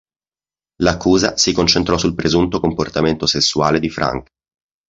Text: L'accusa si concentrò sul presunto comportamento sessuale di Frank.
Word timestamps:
L'accusa 0.77 1.37
si 1.37 1.53
concentrò 1.53 1.95
sul 1.95 2.15
presunto 2.15 2.59
comportamento 2.59 3.27
sessuale 3.27 3.79
di 3.79 3.91
Frank. 3.91 4.29